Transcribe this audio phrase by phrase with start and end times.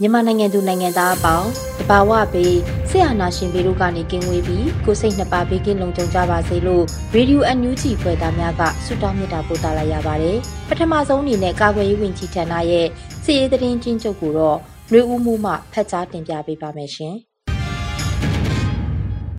[0.00, 1.48] မြန်မာနိုင်ငံသူနိုင်ငံသားအပေါင်း
[1.80, 2.56] တဘာဝဘေး
[2.88, 12.86] ဆရာနာရှင်ဘေးတို့ကနေကင်းဝေးပြီးကိုစိတ်နှစ်ပါးဘေးကင်းလုံခြုံကြပါစေလို့ရေဒီယိုအန်ယူဂျီဖွယ်သားများကဆုတောင်းမေတ္တာပို့သလာရပါတယ်ပထမဆုံးအနေနဲ့ကာကွယ်ရေးဝန်ကြီးဌာနရဲ့
[13.24, 14.58] စီရေးသတင်းချင်းချုပ်ကိုတော့
[14.90, 17.14] နှွေဦးမှုမှဖတ်ကြားတင်ပြပေးပါမယ်ရှင်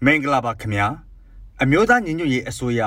[0.05, 0.87] မင်္ဂလာပါခင်ဗျာ
[1.61, 2.81] အမျိုးသားညီညွတ်ရေးအစိုးရ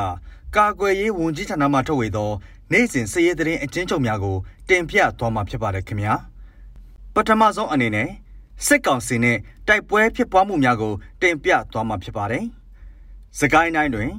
[0.56, 2.30] ကာကွယ်ရေးဝန်ကြီးဌာနမှထုတ်ဝေသော
[2.72, 4.36] နိုင်စဉ်စည်ရေးသတင်းအချင်းချုပ်များကို
[4.68, 6.14] တင်ပြသွားမှာဖြစ်ပါတယ်ခင်ဗျာ
[7.14, 8.08] ပထမဆုံးအနေနဲ့
[8.66, 12.44] စစ်ကောင်စီနဲ့တိုက်ပွဲဖြစ်ပွားမှုများကိုတင်ပြသွားမှာဖြစ်ပါတယ်။
[13.38, 14.10] စကိုင်းတိုင်းတွင်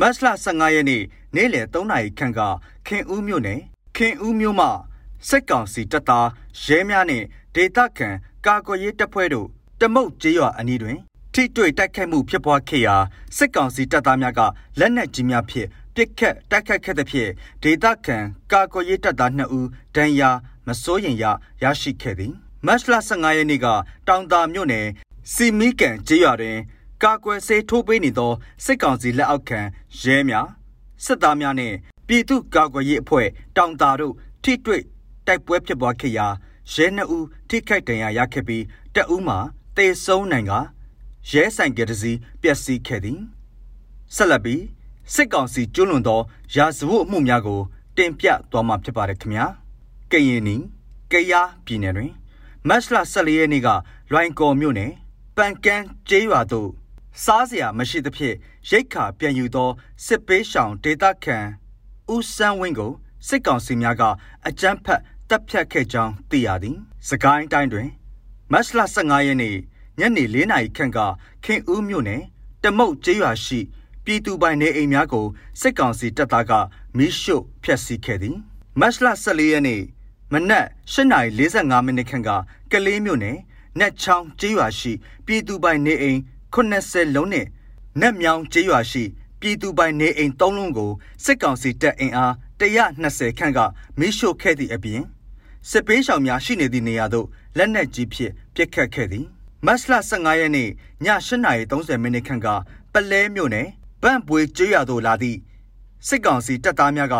[0.00, 1.02] မတ်လ15ရက်နေ့
[1.34, 2.40] နေ့လယ်3နာရီခန့်က
[2.86, 3.60] ခင်ဦးမြို့နယ်
[3.96, 4.68] ခင်ဦးမြို့မှ
[5.28, 6.28] စစ်ကောင်စီတပ်သား
[6.64, 8.08] ရဲများနှင့်ဒေသခံ
[8.46, 9.48] ကာကွယ်ရေးတပ်ဖွဲ့တို့
[9.80, 10.98] တမုတ်ကျေးရွာအနီးတွင်
[11.34, 12.96] ထိတွေ့တိုက်ခိုက်မှုဖြစ်ပွားခဲ့ရာ
[13.36, 14.40] စစ်ကောင်စီတပ်သားများက
[14.78, 17.30] လက်နက်ကြီးများဖြင့်ပစ်ခတ်တိုက်ခိုက်ခဲ့သဖြင့်
[17.62, 18.18] ဒေသခံ
[18.52, 20.30] ကာကွယ်ရေးတပ်သား2ဦးဒဏ်ရာ
[20.66, 21.24] မစိုးရင်ရ
[21.62, 22.34] ရရှိခဲ့သည်
[22.66, 23.66] မတ်လ15ရက်နေ့က
[24.08, 24.86] တောင်တာမြို့နယ်
[25.32, 26.58] စီမီကန်ကျေးရွာတွင်
[27.02, 28.32] ကာကွယ်ဆေးထိုးပေးနေသော
[28.64, 29.60] စစ်ကောင်စီလက်အောက်ခံ
[30.00, 30.48] ရဲများ
[31.04, 31.76] စစ်သားများနှင့်
[32.08, 34.82] ပြည်သူ့ကာကွယ်ရေးအဖွဲ့တောင်တာတို့ထိတွေ့
[35.26, 36.26] တိုက်ပွဲဖြစ်ပွားခဲ့ရာ
[36.72, 39.38] ရဲနှစ်ဦးထိခိုက်ဒဏ်ရာရခဲ့ပြီးတအူးမှာ
[39.76, 40.52] တေဆုံးနိုင်က
[41.30, 42.12] ရဲဆိုင်ကတစီ
[42.42, 43.20] ပျက်စီးခဲ့သည်
[44.14, 44.62] ဆက်လက်ပြီး
[45.14, 46.20] စစ်ကောင်စီကျွလွန်သော
[46.54, 47.60] ရာဇဝတ်မှုများကို
[47.96, 49.46] တင်ပြသွားမှာဖြစ်ပါတယ်ခင်ဗျာ
[50.12, 50.56] ကရင်နီ
[51.12, 52.12] ကယားပြည်နယ်တွင်
[52.68, 53.68] မတ်လ14ရက်နေ့က
[54.12, 54.92] လွိုင်ကော်မြို့နယ်
[55.36, 56.70] ပန်ကန်းကျေးရွာသို့
[57.24, 58.36] စားစရာမရှိသဖြင့်
[58.70, 59.70] ရိတ်ခါပြန်ယူသော
[60.04, 61.38] စစ်ပေးရှောင်ဒေသခံ
[62.12, 62.92] ဦးစန်းဝင်းကို
[63.28, 64.02] စစ်ကောင်စီများက
[64.46, 66.76] အကြမ်းဖက်တပ်ဖြတ်ခဲ့ကြောင်းသိရသည်။
[67.08, 67.88] စကိုင်းတိုင်းတွင်
[68.52, 69.56] မတ်လ15ရက်နေ့
[69.98, 70.98] ညနေ4နာရီခန့်က
[71.44, 72.22] ခင်ဦးမြို့နယ်
[72.62, 73.60] တမုတ်ကျေးရွာရှိ
[74.04, 75.26] ပြည်သူပိုင်နေအိမ်များကို
[75.60, 76.52] စစ်ကောင်စီတပ်သားက
[76.96, 78.36] မီးရှို့ဖျက်ဆီးခဲ့သည်။
[78.80, 79.80] မတ်လ14ရက်နေ့
[80.34, 82.30] မနက်8:45မိနစ်ခန့်က
[82.72, 83.38] ကလေးမြို့နယ်
[83.78, 84.92] နက်ချောင်းကျေးရွာရှိ
[85.26, 86.18] ပြည်သူပိုင်နေအိမ်
[86.54, 87.46] 80လုံးနဲ့
[88.00, 89.02] နက်မြောင်ကျေးရွာရှိ
[89.40, 90.90] ပြည်သူပိုင်နေအိမ်3လုံးကို
[91.24, 93.58] စစ်ကောင်စီတပ်အင်အား120ခန့်က
[93.98, 95.02] မီးရှို့ခဲ့သည့်အပြင်
[95.70, 99.26] စစ်ပေးရှောင်များရှိနေသည့်နေရာသို့လက်နက်ကြီးဖြင့်ပစ်ခတ်ခဲ့သည်
[99.66, 100.70] မတ်လ15ရက်နေ့ည
[101.46, 102.48] 8:30မိနစ်ခန့်က
[102.92, 103.68] ပလဲမြို့နယ်
[104.02, 105.38] ဗန့်ပွေကျေးရွာသို့လာသည့်
[106.06, 107.16] စစ်ကောင်စီတပ်သားများက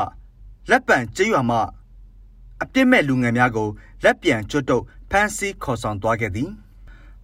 [0.71, 1.59] လက်ပံကျေးရွာမှ
[2.64, 3.70] အပြစ်မဲ့လူငယ်များကို
[4.04, 6.50] လက်ပြန်ကျွတ်တုပ်ဖမ်းဆီးခေါ်ဆောင်သွားခဲ့သည်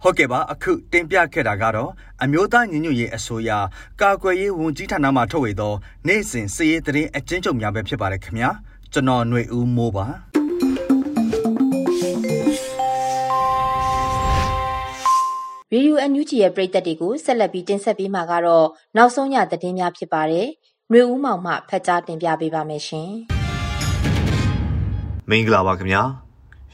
[0.02, 1.90] ဟုတ်ကဲ့ပါအခုတင်ပြခဲ့တာကတော့
[2.22, 3.50] အမျိုးသားညီညွတ်ရေးအစိုးရ
[4.00, 5.74] ကာကွယ်ရေးဝန်ကြီးဌာနမှထုတ်ဝေသော
[6.06, 8.50] နိုင်စဉ်စည်ရေးသတင်းအကျဉ်းချုပ်များပဲဖြစ်ပါတယ်ခင်ဗျာ
[8.92, 10.06] ကျွန်တော်ຫນွေဦးမိုးပါ
[15.72, 18.66] ရေယူအန်ယူဂျီရဲ့ပြည်သက်တွေကိုဆက်လက်ပြီးတင်ဆက်ပေးမှာကတော့
[18.96, 20.48] နောက်ဆုံးရသတင်းများဖြစ်ပါတယ်။
[20.90, 23.10] ຫນွေဦးမောင်မှဖတ်ကြားတင်ပြပေးပါမယ်ရှင်။
[25.29, 26.03] မင်္ဂလာပါခင်ဗျာ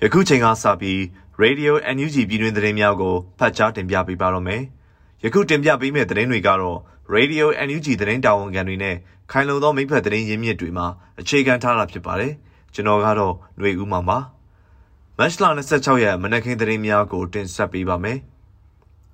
[0.01, 0.99] ယခုချိန်ကစပြီး
[1.41, 4.61] Radio NUG ပြည်တွင်သတင်းများကိုဖတ်ကြားတင်ပြပေးပါတော့မယ်
[5.23, 6.77] ယခုတင်ပြပေးမယ့်သတင်းတွေကတော့
[7.15, 8.95] Radio NUG သတင်းတာဝန်ခံတွေနဲ့
[9.31, 10.87] ခိုင်လုံသောမိဖက်သတင်းရင်းမြစ်တွေမှာ
[11.19, 12.33] အခြေခံထားတာဖြစ်ပါတယ်
[12.73, 14.17] ကျွန်တော်ကတော့ຫນွေဦးမှာပါ
[15.17, 18.19] မတ်လ26ရက်မနက်ခင်းသတင်းများကိုတင်ဆက်ပေးပါမယ်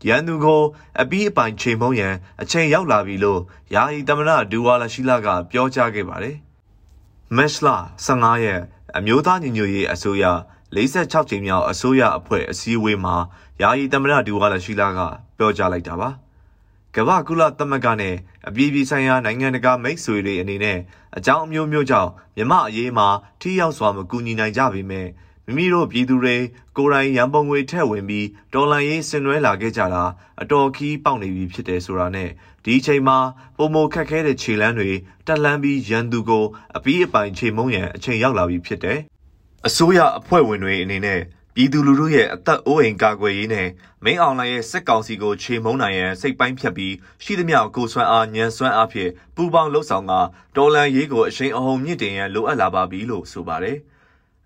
[0.07, 0.61] ရန်သူကို
[1.01, 3.41] အပီးအပိုင်ချိန်မုံရန်အချိန်ရောက်လာပြီလို့
[3.73, 6.37] ယာယီသမရဒူဝါလာရှိလာကပြောကြားခဲ့ပါတယ်
[7.37, 7.67] မတ်လ
[8.05, 8.61] 15ရက်
[8.97, 10.25] အမျိုးသားညီညွတ်ရေးအစိုးရ
[10.75, 13.15] 46ကြိမ်မြောက်အစိုးရအဖွဲ့အစည်းအဝေးမှာ
[13.61, 14.99] ယာယီသမ္မတဒူဝါလရှိလာက
[15.37, 16.09] ပြောကြားလိုက်တာပါ
[16.95, 18.15] ကမ္ဘာကုလသမဂ္ဂနဲ့
[18.47, 20.77] အပြည်ပြည်ဆိုင်ရာနိုင်ငံတကာမိတ်ဆွေတွေအနေနဲ့
[21.17, 23.07] အကြောင်းအမျိုးမျိုးကြောင့်မြမအရေးမှာ
[23.41, 25.07] ထိရောက်စွာမကူညီနိုင်ကြပေမဲ့
[25.47, 26.35] မိမိတို့ပြည်သူတွေ
[26.77, 30.03] ကိုယ်တိုင်ရန်ပုံငွေထည့်ဝင်ပြီးဒေါ်လာရေးဆင်နွှဲလာခဲ့ကြတာ
[30.41, 32.29] အတော်ခီးပေါက်နေပြီဖြစ်တယ်ဆိုတာနဲ့
[32.63, 33.17] ဒီအချိန်မှာ
[33.57, 34.91] ပုံမခက်ခဲတဲ့ခြေလမ်းတွေ
[35.27, 36.45] တက်လှမ်းပြီးရန်သူကို
[36.77, 38.99] အပီးအပိုင်ခြေမုံရန်အချိန်ရောက်လာပြီဖြစ်တယ်
[39.67, 41.19] အစိုးရအဖွဲ့ဝင်တွေအနေနဲ့
[41.55, 43.67] ပြည်သူလူထုရဲ့အသက်အိုးအိမ်ကာကွယ်ရေးနဲ့
[44.03, 46.93] မင်းအောင်လှိုင်ရဲ့စစ်ကောင်စီကိုခြေမုံနိုင်ရန်စိတ်ပိုင်းဖြတ်ပြီး
[47.23, 50.13] ရှိသမျှကိုဆွမ်းအားညံစွမ်းအားဖြင့်ပူပေါင်းလှုပ်ဆောင်က
[50.55, 53.77] တော်လန်ရေးကိုအရှိန်အဟုန်မြင့်တင်ရန်လိုအပ်လာပါပြီလို့ဆိုပါတယ်။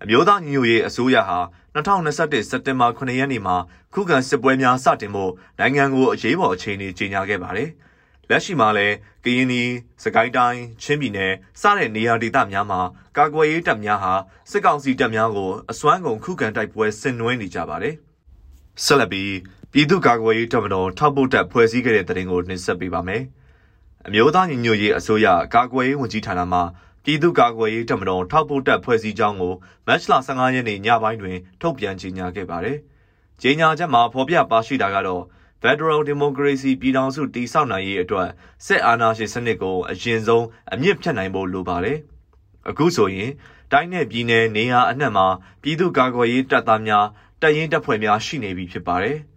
[0.04, 1.40] အမျိုးသားညီညွတ်ရေးအစိုးရဟာ
[1.76, 3.56] 2021စက်တင်ဘာ9ရက်နေ့မှာ
[3.94, 7.70] ခုခံစစ်ပွဲများစတင်ဖို့နိုင်ငံကိုအရေးပေါ်အခြေအနေကြေညာခဲ့ပါတယ်။
[8.30, 9.70] လက်ရှိမှာလည်းကရင်ပြည်
[10.04, 12.82] စကိုင်းတိုင်းချင်းပြည်နယ်စတဲ့နေရာဒေသများမှာ
[13.18, 14.14] ကာကွယ်ရေးတပ်များဟာ
[14.52, 17.96] စစ်ကောင်စီတပ်များကိုအစွမ်းကုန်ခုခံတိုက်ပွဲဆင်နွှဲနေကြပါတယ်။
[18.84, 19.34] ဆက်လက်ပြီး
[19.72, 23.24] ပြည်သူ့ကာကွယ်ရေးတပ်မတော်ထောက်ပို့တပ်ဖွဲ့စည်းခဲ့တဲ့တဲ့တင်ကိုနှင်ဆက်ပေးပါမယ်။
[24.08, 26.60] အမျိုးသားညီညွတ်ရေးအစိုးရကာကွယ်ရေးဝန်ကြီးဌာနမှ
[27.10, 29.54] ပြည်သူ့ကာကွယ်ရေးတပ်မတော်ထောက်ပို့တပ်ဖွဲ့စည်းကြောင်းကို
[29.88, 32.78] မတ်လ15ရက်နေ့ညပိုင်းတွင် ထုတ်ပြန်ကြေညာခဲ့ပါတယ်။
[33.42, 35.24] ကြေညာချက်မှာဖော်ပြပါရှိတာကတော့
[35.62, 38.30] Federal Democracy ပြည်ထောင်စုတည်ဆောက်နိုင်ရေးအတွက်
[38.66, 41.98] စစ်အာဏာရှင်စနစ်ကိုအရင်ဆုံးအမြင့်ဖြတ်နိုင်ဖို့လိုပါတယ်။
[42.70, 43.32] အခုဆိုရင်
[43.72, 45.28] တိုင်းနယ်ပြည်နယ်နေရာအနှံ့မှာ
[45.62, 47.06] ပြည်သူ့ကာကွယ်ရေးတပ်သားများ
[47.42, 49.18] တပ်ရင်းတပ်ဖွဲ့များရှိနေပြီဖြစ်ပါတယ်။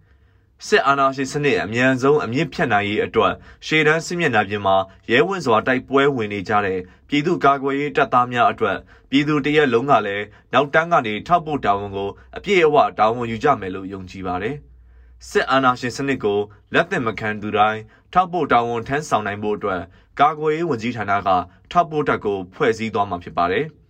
[0.67, 3.33] စစ်အာဏာရှင်စနစ်အမြန်ဆုံးအမြင့်ဖြတ်နိုင်ရေးအတွက်
[3.65, 4.75] ရှေ့တန်းစစ်မျက်နှာပြင်မှာ
[5.11, 6.79] ရဲဝံ့စွာတိုက်ပွဲဝင်နေကြတဲ့
[7.09, 8.77] ပြည်သူ့ကာကွယ်ရေးတပ်သားများအတွက်
[9.09, 14.55] ပြည်သူတရက်လုံးကလည်းနောက်တန်းကနေထောက်ပို့တာဝန်ကိုအပြည့်အဝတာဝန်ယူကြမယ်လို့ယုံကြည်ပါတယ်။
[15.29, 16.39] စစ်အာဏာရှင်စနစ်ကို
[16.73, 17.79] လက်သင့်မခံသူတိုင်း
[18.13, 19.81] ထောက်ပို့တာဝန်ထမ်းဆောင်နိုင်ဖို့အတွက်
[20.19, 21.29] ကာကွယ်ရေးဝန်ကြီးဌာနက
[21.71, 23.65] ထောက်ပို့တပ်ကိုဖွဲ့စည်းသွားမှာဖြစ်ပါတယ်။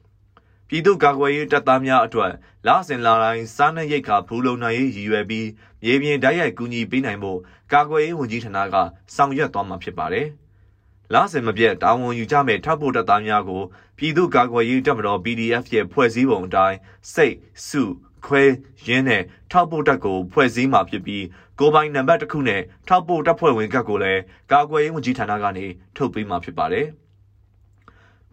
[0.74, 2.32] ပြည်သူ့ကာကွယ်ရေးတပ်သားများအတွက်
[2.68, 5.48] လစဉ်လာတိုင်းစားနပ်ရိက္ခာဖူလုံနိုင်ရေးရည်ရွယ်ပြီး
[5.84, 7.40] မြေပြင်တိုက်ရိုက်ကူညီပေးနိုင်ဖို့
[7.74, 8.76] ကာကွယ်ရေးဝန်ကြီးဌာနက
[9.16, 10.28] ဆောင်ရွက်သွားမှာဖြစ်ပါတယ်။
[11.14, 13.62] လစဉ်မပြတ်တာဝန်ယူကြမဲ့ထောက်ပို့တပ်သားများကို
[13.98, 16.78] ပြည်သူ့ကာကွယ်ရေးတပ်မတော် PDF ရဲ့ဖွဲ့စည်းပုံအတိုင်း
[17.14, 17.36] စိတ်
[17.68, 17.84] စု
[18.26, 18.44] ခွဲ
[18.88, 21.24] ရင်းနဲ့ထောက်ပို့တပ်ကိုဖွဲ့စည်းမှာဖြစ်ပြီး
[21.60, 24.22] ကိုပိုင်နံပါတ်တစ်ခုနဲ့ထောက်ပို့တပ်ဖွဲ့ဝင်ကတ်ကိုလည်း
[24.52, 25.66] ကာကွယ်ရေးဝန်ကြီးဌာနကနေ
[25.96, 26.88] ထုတ်ပေးမှာဖြစ်ပါတယ်။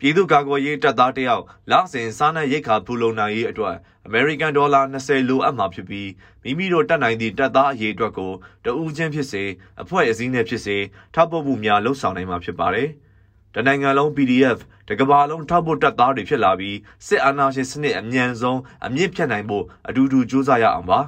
[0.00, 6.10] ပြည်သူ့ကာကွယ်ရေးတပ်သားတယောက်လစဉ်စားနပ်ရိက္ခာဖူလုံနိုင်ရေးအတွက်အမေရိကန်ဒေါ်လာ20လိုအပ်မှာဖြစ်ပြီး
[6.42, 8.32] မိမိတို့တက်နိုင်သည့်တပ်သားအရေးအတွက်ကို
[8.64, 9.44] တဦးချင်းဖြစ်စေ
[9.82, 10.76] အဖွဲ့အစည်းနဲ့ဖြစ်စေ
[11.14, 12.88] ထောက်ပို့မှုများလှုပ်ဆောင်နိုင်မှာဖြစ်ပါတယ်။
[13.54, 14.58] တနိုင်ငံလုံး PDF
[14.88, 21.00] တကဘာလုံးထောက်ဖို့တပ်သားတွေဖြစ်လာပြီးစစ်အာဏာရှင်စနစ်အမြန်ဆုံးအမြင့်ဖြတ်နိုင်ဖို့အတူတူကြိုးစားရအောင်ပါ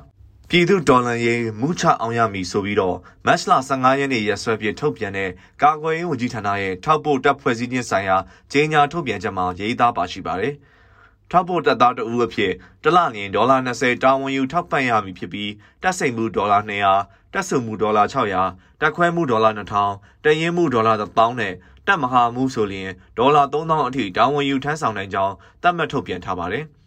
[0.53, 5.31] ပြည်သူဒေါ်လာရေးမူချအောင်ရမည်ဆိုပြီးတော့မတ်လ15ရက်နေ့ရက်စွဲပြထုတ်ပြန်တဲ့
[5.63, 8.17] ကာကွယ်ရေးဝန်ကြီးဌာနရဲ့ထောက်ပို့တပ်ဖွဲ့စည်းခြင်းဆိုင်ရာ
[8.53, 10.55] ကြေညာထုတ်ပြန်ချက်မှာရေးသားပါရှိပါတယ်။
[11.31, 12.53] ထောက်ပို့တပ်သားတဦးအဖြစ်
[12.83, 15.51] တလလျင်ဒေါ်လာ20တာဝန်ယူထောက်ပံ့ရမည်ဖြစ်ပြီး
[15.83, 16.59] တပ်စိန်မှုဒေါ်လာ
[16.97, 18.05] 200တပ်စုမှုဒေါ်လာ
[18.43, 21.55] 600တက်ခွဲမှုဒေါ်လာ2000တရင်မှုဒေါ်လာ1000နဲ့
[21.87, 26.67] တပ်မဟာမှုဆိုလျင်ဒေါ်လာ3000အထိတာဝန်ယူထမ်းဆောင်နိုင်ကြောင်းသတ်မှတ်ထုတ်ပြန်ထားပါတယ်။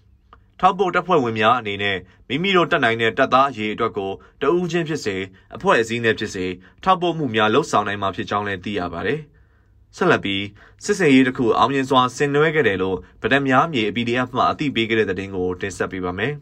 [0.66, 4.12] ထောက်ပို့တပ်ဖွဲ့ဝင်များအနေနဲ့မိမိတို့တက်နိုင်တဲ့တပ်သားအရေးအတွက်ကို
[4.42, 5.16] တဦးချင်းဖြစ်စေ
[5.56, 6.46] အဖွဲ့အစည်းနဲ့ဖြစ်စေ
[6.84, 9.20] ထောက်ပို့မှုများလှုပ်ဆောင်နိုင်မှာဖြစ်ကြောင်းလည်းသိရပါတယ်။
[9.98, 10.44] ဆက်လက်ပြီး
[10.84, 16.34] စစ်စင်ရေးတစ်ခုအောင်မြင်စွာဆင်နွှဲခဲ့တယ်လို့ဗဒက်များမြေ PDF မှအသိပေးခဲ့တဲ့သတင်းကိုတင်ဆက်ပေးပါမယ်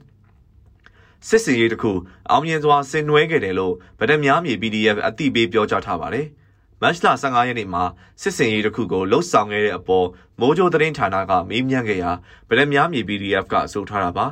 [1.27, 1.91] ။စစ်စင်ရေးတစ်ခု
[2.29, 6.27] အောင်မြင်စွာဆင်နွှဲခဲ့တယ်လို့ဗဒက်များမြေ PDF အသိပေးပြောကြားထားပါတယ်။
[6.81, 7.83] မတ်လ15ရက်နေ့မှာ
[8.21, 10.07] စစ်စင်ရေးတစ်ခုကိုလှုပ်ဆောင်ခဲ့တဲ့အပေါ်
[10.39, 12.11] မိုးကြိုသတင်းဌာနကမေးမြန်းခဲ့ရာ
[12.49, 14.25] ဗလက်များမြေ PDF ကအဆိုထားတာပါ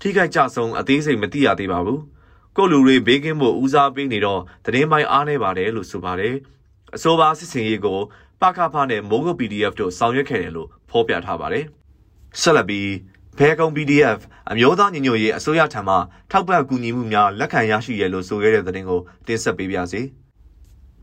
[0.00, 2.02] ထိခိုက်ကြဆုံးအသေးစိတ်မသိရသေးပါဘူး
[2.56, 6.34] ကိုလူတွေဘေးကင်းဖို့ဦးစားပေးနေတော့သတင်းပိုင်းအားနေပါတယ်လို့ဆိုပါတယ်
[6.94, 7.98] အဆိုပါစစ်စင်ရေးကို
[8.40, 11.64] ပကဖနဲ့မိုးကုတ် PDF တို့ဆောင်ရွက်ခဲ့တယ်လို့ဖော်ပြထားပါတယ်
[12.40, 12.90] ဆက်လက်ပြီး
[13.38, 14.18] ဖဲကုံ PDF
[14.50, 15.96] အမျိုးသားညီညွတ်ရေးအစိုးရထံမှ
[16.30, 20.02] ထောက်ပံ့ကူညီမှုများလက်ခံရရှိရလို့ဆိုခဲ့တဲ့သတင်းကိုတင်ဆက်ပေးပါရစေ။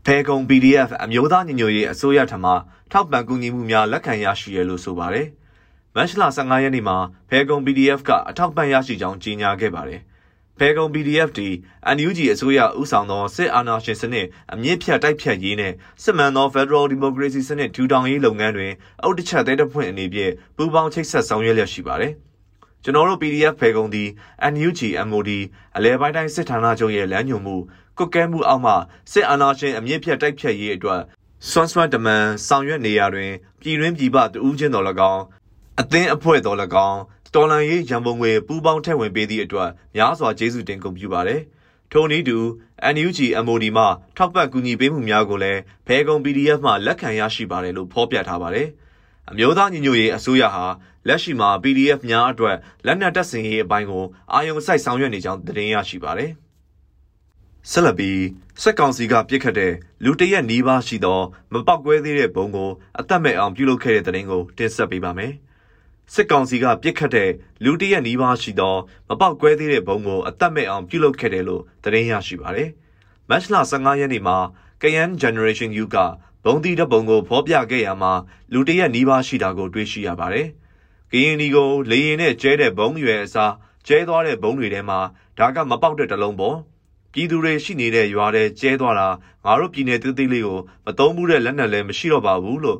[0.08, 2.52] ဖဲကုံ PDF အမျိုးသားညီညွတ်ရေးအစိုးရထံမှ
[2.92, 5.28] ထောက်ပံ့ကူညီမှုများလက်ခံရရှိရလို့ဆိုပါတယ်။
[5.94, 6.96] မတ်လ15ရက်နေ့မှာ
[7.28, 10.00] ဖဲကုံ PDF ကအထောက်ပံ့ရရှိကြောင်းကြေညာခဲ့ပါတယ်။
[10.58, 11.48] ဖဲကုံ PDF တီ
[11.96, 15.72] NUG အစိုးရဥဆောင်သောစစ်အာဏာရှင်စနစ်အမြင့်ဖြတ်တိုက်ဖြတ်ရေးနဲ့
[16.02, 18.72] စစ်မှန်သော Federal Democracy စနစ်ထူထောင်ရေးလုပ်ငန်းတွင်
[19.02, 22.14] အုတ်တချက်သေးတဲ့ဖွင့်အနေဖြင့်ပူးပေါင်းချိတ်ဆက်ဆောင်ရွက်လျက်ရှိပါတယ်။
[22.84, 24.08] ကျွန်တော်တို့ PDF ဖဲကုံသည်
[24.52, 25.30] NUG MOD
[25.76, 27.56] အလဲပိုင်းတိုင်းစစ်ဌာနချုပ်ရဲ့လမ်းညွှန်မှု
[27.98, 28.72] ကွက်ကဲမှုအောက်မှ
[29.12, 31.00] စစ်အာဏာရှင်အမြင့်ဖြတ်တိုက်ဖြတ်ရေးအတွက်
[31.50, 35.24] စွမ်းစွမ်းတမန်ဆောင်ရွက်နေရာတွင်ပြည်တွင်းပြည်ပတဦးချင်းတော်၎င်း
[35.80, 37.00] အသင်းအဖွဲ့တော်၎င်း
[37.34, 41.40] တော်လန်ရေးရန်ပုံငွေပူးပေါင်းထည့်ဝင်ပေးသည့်အတွက်များစွာကျေးဇူးတင်ကုန်ပြုပါတယ်။
[41.92, 42.38] ထို့နည်းတူ
[42.94, 43.84] NUG MOD မှ
[44.16, 48.68] ထောက်ပံ့ကူညီပေးမှုများကိုလည်းဘဲကုံ PDF မှလက်ခံရရှိပါတယ်လို့ဖော်ပြထားပါတယ်။
[49.30, 50.64] အမျိုးသားညီညွတ်ရေးအစိုးရဟာ
[51.08, 56.32] လက်ရှိမှာ PDF များအတွက်လက်နက်တပ်ဆင်ရေးအပိုင်းကိုအာရုံစိုက်ဆောင်ရွက်နေကြောင်းသတင်းရရှိပါတယ်။
[57.70, 58.22] ဆက်လက်ပြီး
[58.62, 59.72] စက်ကောင်စီကပြစ်ခတ်တဲ့
[60.04, 61.20] လူတရက်နီးပါးရှိသော
[61.52, 65.32] မပောက်ကွဲသေးတဲ့ဘုံကိုအသက်မဲ့အောင်ပြုလုပ်ခဲ့တဲ့တဲ့ရင်ကိုတင်ဆက်ပေးပါမယ်။
[66.14, 67.30] စစ်ကောင်စီကပြစ်ခတ်တဲ့
[67.64, 68.76] လူတရက်နီးပါးရှိသော
[69.08, 72.70] မပောက်ကွဲသေးတဲ့ဘုံကိုအသက်မဲ့အောင်ပြုလုပ်ခဲ့တယ်လို့သတင်းရရှိပါတယ်။
[73.28, 74.36] မတ်လ15ရက်နေ့မှာ
[74.82, 75.96] KN Generation U က
[76.44, 78.12] ဘုံတီတဲ့ဘုံကိုဖော်ပြခဲ့ရမှာ
[78.52, 80.46] လူတရက်နီးပါးရှိတာကိုတွေ့ရှိရပါတယ်။
[81.14, 83.54] ရင်ဒီကိုလေရင်နဲ့ကျဲတဲ့ဘုံရွယ်အစား
[83.86, 84.98] ကျဲသွားတဲ့ဘုံတွေထဲမှာ
[85.38, 86.58] ဒါကမပေါက်တဲ့တလုံးပေါ့
[87.15, 89.07] ပြည်သူတွေရှိနေတဲ့ရွာတဲ့ကျဲသွားတာ
[89.45, 92.79] ငါတို့ပြည်နယ်သေးသေးလေးကိုမတုံးဘူးတဲ့လက်နက်လည်းမရှိတော့ပါဘူးလို့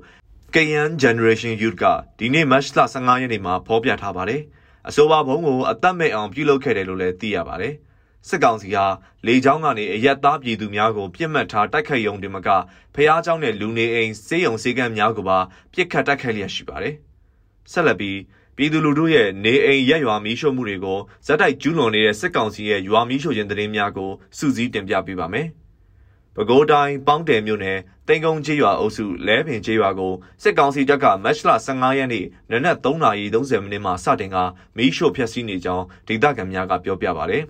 [0.54, 1.86] KN Generation Youth က
[2.20, 4.42] ဒီနေ့ March 15ရက်နေ့မှာဖော်ပြထားပါတယ်။
[4.88, 7.74] အဆိုပါဘုံကိုအသက်မဲ့အောင်ပြုလုပ်ခဲ့တယ်လို့လည်းသိရပါတယ်။
[8.28, 8.86] စစ်ကောင်စီဟာ
[9.26, 12.50] လေကြောင်းကနေအရက်သားပြည်သူများကိုပြစ်မှတ်ထားတိုက်ခိုက်ရုံတင်မက
[12.96, 15.38] ဖျားเจ้าနဲ့လူနေအိမ်စေးရုံစေကမ်းများကိုပါ
[15.74, 16.96] ပြစ်ခတ်တိုက်ခိုက်လျက်ရှိပါတယ်။
[17.72, 18.18] ဆက်လက်ပြီး
[18.57, 25.47] ပြည်သူလူထုရဲ့နေအိမ်ရက်ရွာမီးရှို့မှုတွေကိုဇက်တိုက်ကျူးလွန်နေတဲ့စစ်ကောင်စီရဲ့ရွာမီးရှို့ခြင်းသတင်းများကိုစူးစီးတင်ပြပေးပါမယ်။
[26.35, 34.37] ပဲခူးတိုင်းပေါင်းတယ်မြို့နယ်တိန်ကုန်းကျေးရွာအုပ်စုလဲပင်ကျေးရွာကိုစစ်ကောင်စီတပ်ကမတ်လ15ရက်နေ့နနက်3:30မိနစ်မှစတင်က
[34.77, 37.39] မီးရှို့ဖျက်ဆီးနေကြောင်းဒေသခံများကပြောပြပါဗျ။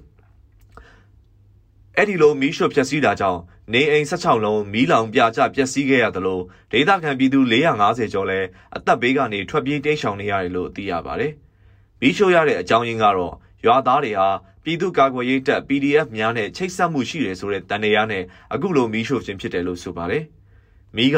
[1.97, 3.41] အဲ့ဒီလိုမီးရှို့ဖျက်ဆီးတာကြောင့်
[3.73, 6.40] နေအိမ်16လုံးမီးလောင်ပြကျပျက်စီးခဲ့ရသလို
[6.73, 8.46] ဒေသခံပြည်သူ450ကျော်လည်း
[8.76, 11.32] အသက်ဘေးကနေထွက်ပြေးတိမ်းရှောင်နေရတယ်လို့သိရပါတယ်။
[12.00, 14.28] မီးရှို့ရတဲ့အကြောင်းရင်းကတော့ရွာသားတွေဟာ
[14.64, 18.23] ပြည်သူ့ကာကွယ်ရေးတပ် PDF များနဲ့ချိတ်ဆက်မှုရှိတယ်ဆိုတဲ့တန်တရားနဲ့
[18.54, 20.25] အခုလိုမီးရှို့ခြင်းဖြစ်တယ်လို့ဆိုပါတယ်။
[20.96, 21.16] မီးက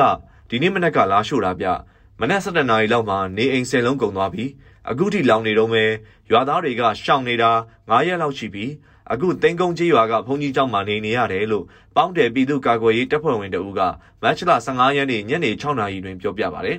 [0.48, 1.66] ဒီနေ့မနက်ကလာရှို့တာပြ
[2.20, 4.50] မနက်7:00နာရီလောက်မှာနေအိမ်10လုံးကုန်သွားပြီး
[4.90, 5.84] အခုထိလောင်နေတော့မဲ
[6.30, 7.50] ရွာသားတွေကရှောင်နေတာ
[7.88, 8.70] 9ရက်လောက်ရှိပြီး
[9.12, 11.64] အခုသိန်းကုန်းကြီးရွာကဘုံကြီးကျောင်းမှာနေနေရတယ်လို့
[11.96, 13.80] ပေါင်းတယ်ပြည်သူ့ကာကွယ်ရေးတပ်ဖွဲ့ဝင်တအူးက
[14.22, 16.78] မတ်လ15ရက်နေ့ညနေ6နာရီတွင်ပြောပြပါတယ်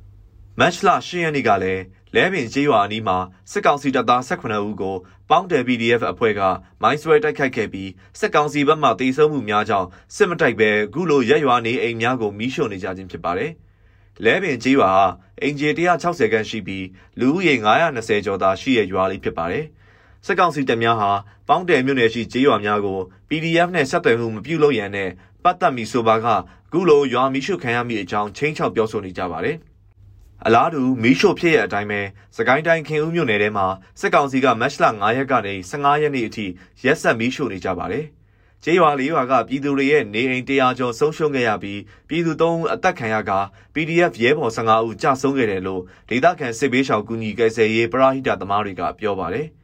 [0.58, 1.82] ။မတ်လ10ရက်နေ့ကလည်း
[2.14, 3.18] လဲပင်ကြီးရွာအနီးမှာ
[3.50, 4.96] စစ်ကောင်စီတပ်သား18ဦးကို
[5.30, 6.40] ပေါင်းတယ် PDF အဖွဲ့က
[6.82, 13.52] မိုင်းဆွဲတိုက်ခိုက်ခဲ့ပြီးစစ်ကောင်စီဘက်မှတေဆုံးမှုများကြောင့်စစ်မတိုက်ပဲအခုလိုရက်ရွာနေအိမ်များကိုမီးရှို့နေကြခြင်းဖြစ်ပါတယ်။
[14.24, 15.06] လဲပင်ကြီးရွာဟာ
[15.42, 15.68] အင်ဂျီ
[16.00, 16.86] 160ခန်းရှိပြီး
[17.20, 17.54] လူဦးရေ
[17.90, 19.64] 920ကျော်သာရှိတဲ့ရွာလေးဖြစ်ပါတယ်။
[20.26, 21.10] စစ်ကောင်စီတပ်များဟာ
[21.48, 22.98] ပေါင်းတယ်မြို့နယ်ရှိကျေးရွာများကို
[23.28, 25.10] PDF နဲ့ဆက်သွယ်မှုမပြုလုပ်ရန်နဲ့
[25.44, 26.36] ပတ်သက်မီဆိုပါကအ
[26.72, 29.56] ခုလိုရွာမီးရှို့ခံရမိအကြောင်းချင်းချောက်ပြောဆိုနေကြပါတယ်။
[30.46, 32.00] အလားတူမီးရှို့ဖြစ်ရအတိုင်းပဲ
[32.36, 33.66] စကိုင်းတိုင်းခင်ဦးမြို့နယ်ထဲမှာ
[34.00, 36.46] စစ်ကောင်စီကမတ်လ9ရက်ကနေ15ရက်နေ့အထိ
[36.84, 38.04] ရက်ဆက်မီးရှို့နေကြပါတယ်။
[38.64, 43.32] ကျေးရွာလေးရွာကပြည်သူတွေရဲ့နေအိမ်တရားကျော်ဆုံးရှုံးခဲ့ရပြီးပြည်သူ၃ဦးအသက်ခံရက
[43.74, 49.48] PDF ရဲဘော်15ဦးကြာဆုံးခဲ့တယ်လို့ဒေသခံစစ်ဘေးရှောင်ကူညီကယ်ဆယ်ရေးပရဟိတသမားတွေကပြောပါတယ်။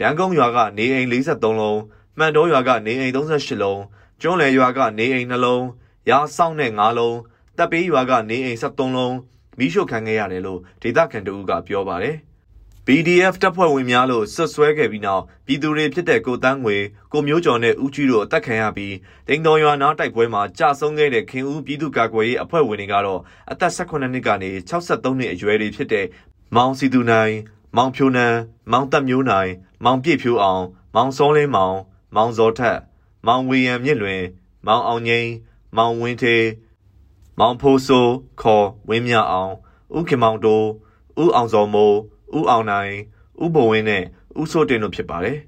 [0.00, 1.80] ဒန်းကုန်းရွာကနေအိမ်43လုံး
[2.18, 3.80] မှန်တော်ရွာကနေအိမ်38လုံး
[4.20, 5.64] ကျွန်းလယ်ရွာကနေအိမ်2လုံး
[6.08, 7.18] ရာဆောင်နဲ့5လုံး
[7.56, 9.16] တပ်ပေးရွာကနေအိမ်73လုံး
[9.58, 12.16] မိရှုခံခဲ့ရတယ်လို့ဒေသခံတို့ကပြောပါတယ်
[12.86, 16.76] PDF တပ်ဖွဲ့ဝင်များလို့ဆွဆွဲခဲ့ပြီးနောက်ပြည်သူတွေဖြစ်တဲ့ကိုတန်းငွေ
[17.12, 18.94] ကိုမျိုးကျော်နဲ့ဦးကြီးတို့အသက်ခံရပြီး
[19.28, 26.06] တိန်တော်ရွာနားတိုက်ပွဲမှာကြာဆုံးခဲ့တဲ့ခင်ဦးပြည်သူ့ကာကွယ်ရေးအဖွဲ့ဝင်တွေကတော့အသက်18နှစ်ကနေ63နှစ်အရွယ်တွေဖြစ်တဲ့
[26.56, 27.34] မောင်စီသူနိုင်
[27.76, 28.38] မောင်ဖြိုနန်း
[28.72, 29.50] မောင်သက်မျိုးနိုင်
[29.84, 31.76] မောင်ပြည့်ဖြိုးအောင် မောင်စောလင်းမောင်
[32.16, 32.78] မောင်ဇော်ထက်
[33.26, 34.22] မောင်ဝေယံမြင့်လွင်
[34.66, 35.30] မောင်အောင်ငိမ့်
[35.76, 36.36] မောင်ဝင်းထေ
[37.38, 39.52] မောင်ဖိုးစိုးခေါ်ဝင်းမြအောင်
[39.98, 40.66] ဥခင်မောင်တိုး
[41.22, 41.96] ဥအောင်စောမိုး
[42.38, 42.92] ဥအောင်နိုင်
[43.44, 44.04] ဥဘဝင်းနဲ့
[44.40, 45.38] ဥစိုးတင်တို့ဖြစ်ပါတယ်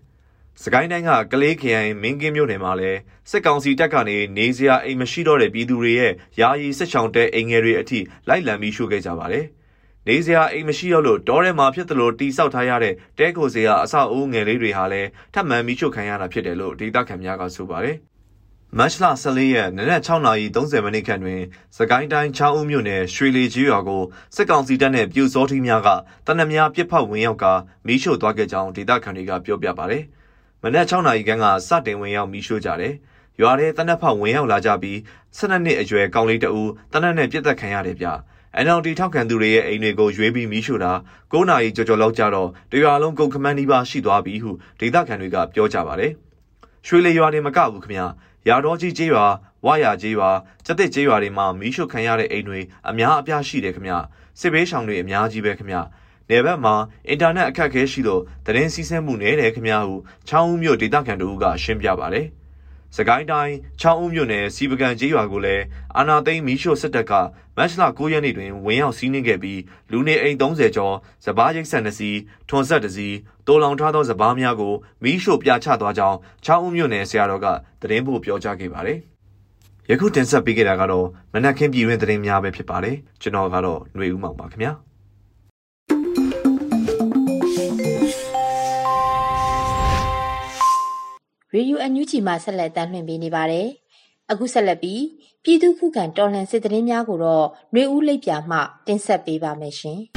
[0.63, 2.99] စကိုင်းတိုင်းကကလေးခရိုင်မင်းကင်းမြို့နယ်မှာလည်း
[3.31, 7.99] စစ်ကောင်စီတပ်ကနေနေစရာအိမ်မရှိတော့တဲ့ပြည်သူတွေရဲ့ယာယီစစ်ချောင်းတဲအိမ်ငယ်တွေအထိ
[8.29, 9.47] လိုက်လံပြီးရှို့ခဲ့ကြပါတယ်။
[10.09, 17.97] နေစရာအိမ်မရှိတော့လို့တောထဲမှာဖြစ်သလိုတီဆောက်ထားရတဲ့တဲကိုစရာအဆောက်အဦငယ်လေးတွေဟာလည်းထပ်မံမိချုပ်ခံရတာဖြစ်တယ်လို့ဒေသခံများကဆိုပါတယ်။
[18.79, 21.41] မတ်လ14ရက်နနက်6:30မိနစ်ခန့်တွင်
[21.77, 24.03] စကိုင်းတိုင်းချောင်းဦးမြို့နယ်ရွှေလီကြီးရွာကို
[24.37, 25.89] စစ်ကောင်စီတပ်နဲ့ပြူစောထီးများက
[26.27, 27.53] တနက်များပစ်ဖောက်ဝင်ရောက်ကာ
[27.87, 30.03] မိရှို့သွားခဲ့ကြောင်းဒေသခံတွေကပြောပြပါတယ်။
[30.63, 32.95] မနက်6နာရီခန့်ကစတင်ဝင်ရောက်မိရှို့ကြတယ်။
[33.41, 34.97] ရွာထဲတနက်ဖောက်ဝင်ရောက်လာကြပြီး
[35.39, 38.09] 12နှစ်အရွယ်ကောင်လေးတဦးတနက်နဲ့ပြစ်သက်ခံရတယ်ဗျ။
[38.61, 40.93] NLD ထောက်ခံသူတွေရဲ့အိမ်တွေကိုရွေးပြီးမီးရှို့တာ
[41.33, 46.13] 9နာရီကျော်ကျော်လောက်ကြာတော့တရွာလုံးကုန်ခမန်းနီးပါးရှိသွားပြီဟုဒေသခံတွေကပြောကြပါတယ်။
[46.87, 48.07] ရွှေလေရွာတွေမကဘူးခင်ဗျာ။
[48.49, 49.25] ရာတော်ကြီးကျေးရွာ
[49.65, 50.31] ဝါရကျေးရွာ
[50.67, 53.99] စက်တစ်ကျေးရွာတွေမှာမီးရှို့ခံရတဲ့အိမ်တွေအများအပြားရှိတယ်ခင်ဗျာ။
[54.41, 55.81] စစ်ဘေးရှောင်တွေအများကြီးပဲခင်ဗျာ။
[56.29, 56.75] နယ်ဘက်မှာ
[57.09, 59.95] အင်တာနက်အခက်အခဲရှိလို့သတင်းစီးဆင်းမှုနည်းတယ်ခင်ဗျာဟု
[60.29, 62.27] ချောင်းဦးမြို့ဒေသခံတို့ကရှင်းပြပါတယ်။
[62.97, 65.65] စကိုင်းတိုင်းချောင်းဦးမြို့နယ်စီပကံကျေးရွာကိုလည်း
[65.97, 67.13] အာနာသိန်းမီးရှို့စစ်တပ်က
[67.57, 70.95] မတ်လ9ရက်နေ့တွင်ဝင်ရောက်စီးနင်းခဲ့ပြီးလူနေအိမ်30ကျော်
[71.25, 72.19] စပားရိတ်ဆက်နှစ်စီး
[72.49, 77.47] ထွန်ဆက်တစ်စီးတိုးလောင်ထားသောစပားများကိုမီးရှို့ပြချသွားကြောင်းချောင်းဦးမြို့နယ်ဆရာတော်က
[77.81, 78.99] သတင်းပို့ပြောကြားခဲ့ပါတယ်။
[79.91, 84.73] ယခုတင်ဆက်ပေးခဲ့တာကတော့မနက်ခင်းပြည်တွင်သတင်းများပဲဖြစ်ပါတယ်။ကျွန်တော်ကတော့ຫນွေဦးမောင်ပါခင်ဗျာ။
[91.57, 93.67] Radio NUG မှာဆက်လက်တမ်းလွှင့်ပေးနေပါတယ်။
[94.31, 95.03] အခုဆက်လက်ပြီး
[95.45, 99.99] ပြည်သူခုခံတော်လှန်စစ်တရင်များကိုတော့နှွေဦးလိပ်ပြမှတင်ဆက်ပေးပါမယ်ရှင်။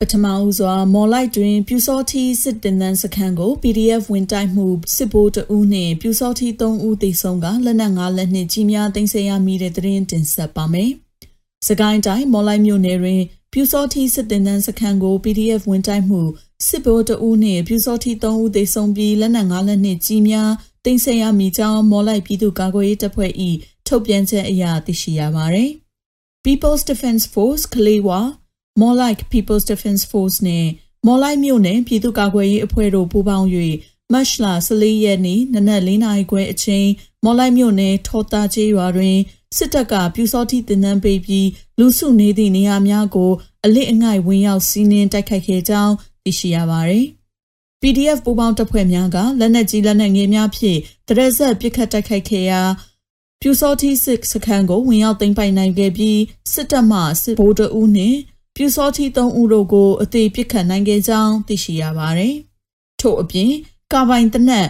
[0.00, 10.90] ပထမဦးစွာမော်လိုက်တွင်ပြူစောထီစစ်တင်တန်းစခန်းကို PDF ဝင်တိုက်မှုစစ်ဘိုးတဦးနှင့်ပြူစောထီ3ဦးသေဆုံးကလက်နက်5လက်နှင့်ကြီးများတင်ဆက်ရမိတဲ့တရင်တင်ဆက်ပါမယ်။
[11.68, 13.20] စကိုင်းတိုင်းမော်လိုက်မြို့နယ်တွင်
[13.52, 16.22] ပြူစောတိစစ်တင်တန်းစခန်းကို PDF ဝင်တိုက်မှု
[16.66, 20.50] စစ်ဗိုလ်တဦးနှင့်ပြူစောတိ3ဦးသေဆုံးပြီးလက်နက်5လက်နှင့်ကြီးများ
[20.84, 23.32] တင်ဆက်ရမိကြောင်းမော်လိုက်ပြည်သူ့ကာကွယ်ရေးတပ်ဖွဲ့၏
[23.86, 25.70] ထုတ်ပြန်ချက်အရသိရှိရပါသည်။
[26.44, 28.20] People's Defense Force ကလေးဝါ
[28.80, 30.66] More like People's Defense Force နဲ့
[31.06, 33.48] မော်လိုက်မြို့နယ်ပြည်သူ့ကာကွယ်ရေးအဖွဲ့တို့ပူးပေါင်း၍
[34.12, 36.88] မတ်လ14ရက်နေ့နနက်၄နာရီခွဲအချိန်
[37.24, 39.16] မော်လိုက်မြို့နယ်ထော်တာကျေးရွာတွင်
[39.56, 41.48] စစ်တပ်ကပြူစောတိတင်နန်းပေးပြီး
[41.78, 43.30] လူစုနေသည့်နေရာများကို
[43.64, 47.06] အလစ်အငိုက်ဝင်ရောက်စီးနင်းတိုက်ခိုက်ခဲ့ကြောင်းသိရှိရပါသည်။
[47.82, 52.62] PDF ပူးပေါင်းတပ်ဖွဲ့များကလက်နက်ကြီးလက်နက်ငယ်များဖြင့်တရက်ဆက်ပစ်ခတ်တိုက်ခိုက်ခဲ့ရာ
[53.40, 56.20] ပြူစောတိစစ်စခန်းကိုဝင်ရောက်သိမ်းပိုက်နိုင်ခဲ့ပြီး
[56.52, 58.18] စစ်တပ်မှစစ်ဗိုလ်တအုပ်နှင့်
[58.56, 62.34] ပြူစောတိ3ဦးတို့ကိုအသေးပစ်ခတ်နိုင်ခဲ့ကြောင်းသိရှိရပါသည်။
[63.00, 63.50] ထို့အပြင်
[63.92, 64.68] ကာပိုင်တနက်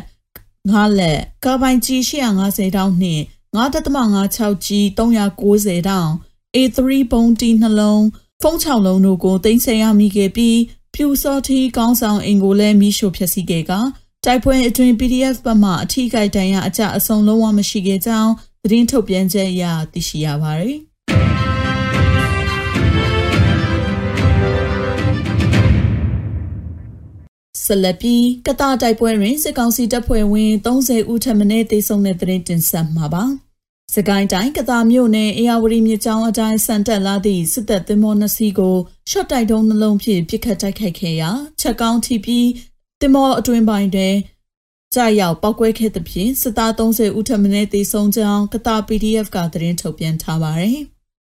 [0.68, 3.22] 9လက်ကာပိုင်ကြီး850တောင်းနှင့်
[3.56, 6.12] 9.56ကြီး390တောင်း
[6.56, 6.78] A3
[7.12, 8.04] ပုံးတီနှလုံး
[8.42, 10.58] ဖုံး6လုံးတို့ကိုတင်ဆက်ရမိခဲ့ပြီး
[10.94, 13.72] ပြူစောတိကောင်းဆောင်အင်ကိုလည်းမိရှို့ဖျက်ဆီးခဲ့က
[14.24, 20.76] တိုက်ပွဲအတွင်း PDF ဘက်မှအထီးကိုက်တန်ရအကြအဆုံလုံးဝမရှိခဲ့ကြောင်းသတင်းထုတ်ပြန်ချက်အရသိရှိရပါတယ်။
[27.70, 33.24] ဆက်လက်ပြီးကတာတိုက်ပွဲတွင်စစ်ကောင်စီတပ်ဖွဲ့ဝင်30ဦးထပ်မံတေဆုံးတဲ့သတင်းတင်ဆက်မှာပါ။
[33.94, 38.76] စကိုင်းတိုင်းကတာမြို့နယ်အေယာဝတီမြစ်ကြောင်းအတိုင်းစံတက်လာသည့်စစ်တပ်သင်္ဘောနှစ်စီးကို
[39.10, 42.48] ရှော့တိုက်တုံးနှလုံးဖြင့်ပစ်ခတ်တိုက်ခိုက်ခဲ့ရာချက်ကောင်းထိပြီး
[43.00, 44.14] သင်္ဘောအတွင်းပိုင်းတွင်
[44.94, 50.78] ကြာရောက်ပောက်ကွဲခဲ့သဖြင့်စစ်သား30ဦးထပ်မံတေဆုံးကြောင်းကတာ PDF ကသတင်းထုတ်ပြန်ထားပါတယ်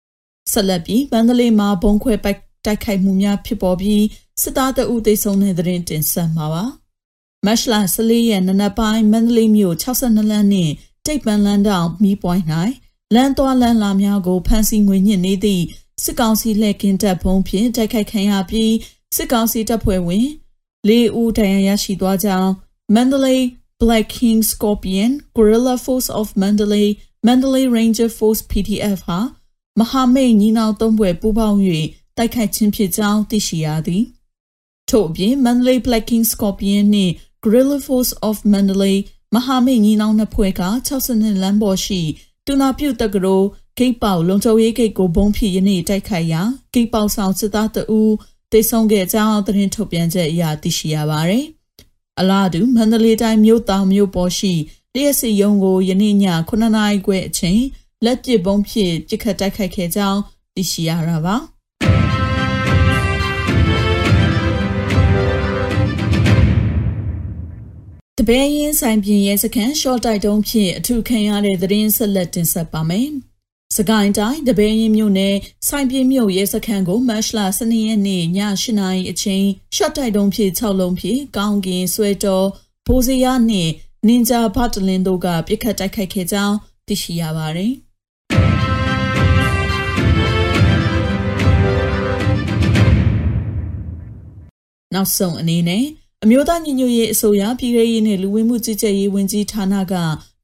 [0.51, 4.03] ။ဆက်လက်ပြီးမန္တလေးမှာဘုံခွဲပိုက် တိုက်ခိုက်မှုများဖြစ်ပေါ်ပြီး
[4.41, 6.63] စစ်သားတအုပ်သိဆုံးတဲ့သတင်းတင်ဆက်မှာပါ။
[7.45, 10.73] မတ်လ14ရက်နနက်ပိုင်းမန္တလေးမြို့62လမ်းနှင့်
[11.05, 12.45] တိတ်ပန်လန်းတောင်မီးပွိုင်း၌
[13.15, 15.63] လမ်းသွားလမ်းလာများကိုဖမ်းဆီးငွေညှစ်နေသည့်
[16.03, 18.73] စစ်ကောင်စီလှည့်ကင်းတပ်ဖုံးဖြင့်တိုက်ခိုက်ခံရပြီး
[19.15, 20.27] စစ်ကောင်စီတပ်ဖွဲ့ဝင်
[20.89, 22.51] ၄ဦးဒဏ်ရာရရှိသွားကြောင်း
[22.95, 23.41] Mandalay
[23.81, 26.87] Black King Scorpion Guerrilla Force of Mandalay
[27.27, 29.19] Mandalay Ranger Force PDF ဟာ
[29.79, 31.59] မဟာမိတ်ညီနောင်သုံးဘွယ်ပူးပေါင်း၍
[32.17, 34.03] တိုက်ခိုက်ခြင်းဖြစ်ကြောင်းသိရှိရသည်။
[34.89, 38.97] ထို့အပြင် Mandalay Black King Scorpion နှင့် Guerrilla Force of Mandalay
[39.33, 42.01] မဟာမိတ်ညီနောင်နှစ်ဖွဲ့က62လမ်းပေါ်ရှိ
[42.45, 46.41] တူနာပြုတ်တက္ကသိုလ်ဂိတ်ပေါလုံချုံရေးဂိတ်ကိုဘုံဖြစ်ယနေ့တိုက်ခိုက်ရာ
[46.73, 48.13] ဂိတ်ပေါဆောင်စစ်သားတအူး
[48.51, 51.45] တိတ်ဆုံးခဲ့ကြောင်းသတင်းထုတ်ပြန်ချက်အရသိရှိရပါတယ်။
[52.19, 54.53] အလားတူမန္တလေးတိုင်းမြို့တောင်မြို့ပေါ်ရှိ
[54.93, 56.15] လျှက်စီရုံကိုယနေ့ည
[56.49, 57.61] 9နာရီခွဲအချိန်
[58.05, 60.19] လက်ပစ်ဘုံဖြစ်ပစ်ခတ်တိုက်ခိုက်ခဲ့ကြောင်း
[60.55, 61.35] သိရှိရတာပါ။
[68.19, 73.09] တပည့်ရင်ဆိုင်ပြင်ရဲစခန်းရှော့တိုက်တုံးဖြင့်အထူးခံရတဲ့သတင်းဆက်လက်တင်ဆက်ပါမယ်။
[73.75, 75.35] စကိုင်းတိုင်းတပည့်ရင်မြို့နယ်
[75.67, 78.23] ဆိုင်ပြင်မြို့ရဲစခန်းကိုမတ်လ12ရက်နေ့ည
[78.61, 82.47] 8နာရီအချိန်ရှော့တိုက်တုံးဖြင့်6လုံးဖြင့်ကောင်းကင်ဆွဲတော်
[82.87, 83.71] ဘိုးစရနှင့်
[84.07, 86.55] နင်ဂျာဘတ်လင်တို့ကပြစ်ခတ်တိုက်ခိုက်ခဲ့ကြောင်း
[86.87, 87.73] သိရှိရပါတယ်။
[94.93, 95.85] နောက်ဆုံးအနေနဲ့
[96.23, 99.81] အမျိုးသားညီညွတ်ရေးအစိုးရပြည်ထရေးနဲ့လူဝင်မှုကြီးကြပ်ရေးဝန်ကြီးဌာနက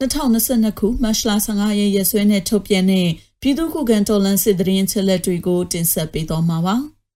[0.02, 3.08] 2022ခုမတ်လ15ရက်ရက်စွဲနဲ့ထုတ်ပြန်တဲ့
[3.42, 6.76] ပြည်သူ့ခုခံတော်လှန်စစ်တရင်ချက်လက်တွေကိုတင်ဆက်ပေးသွားမှာပါ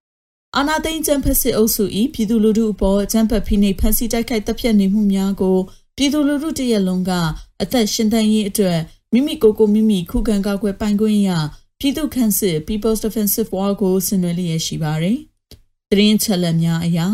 [0.56, 5.58] ။အာနာသိန်းကျန်းဖက်စစ်အုပ်စု၏ပြည်သူလူထုအပေါ်ကျန်းဖက်ဖိနှိပ်ဖန်ဆီးတိုက်ခိုက်တပ်ဖြတ်နေမှုများကို
[5.98, 7.12] ပြည်သူလူထုတရက်လုံးက
[7.62, 8.80] အသက်ရှင်သန်ရေးအတွက်
[9.14, 11.30] မိမိကိုယ်ကိုမိမိခုခံကာကွယ်ပိုင်ခွင့်ရ
[11.80, 15.18] ပြည်သူ့ခန့်စစ် People's Defensive War ကိုဆင်နွှဲလျက်ရှိပါတယ်။
[15.92, 17.08] တရင်ချက်လက်များအရာ